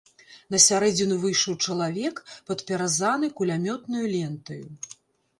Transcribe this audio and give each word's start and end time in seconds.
На 0.53 0.59
сярэдзіну 0.67 1.17
выйшаў 1.25 1.57
чалавек, 1.65 2.21
падпяразаны 2.51 3.29
кулямётнаю 3.41 4.05
лентаю. 4.15 4.65